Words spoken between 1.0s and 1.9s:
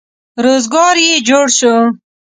یې جوړ شو.